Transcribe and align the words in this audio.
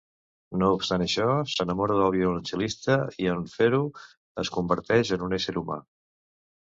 No 0.61 0.69
obstant 0.75 1.03
això, 1.05 1.25
s'enamora 1.55 1.97
del 1.99 2.15
violoncel·lista 2.15 2.95
i 3.25 3.29
en 3.35 3.45
fer-ho 3.57 3.83
es 4.45 4.53
converteix 4.59 5.13
en 5.19 5.27
un 5.31 5.37
ésser 5.39 5.57
humà. 5.63 5.79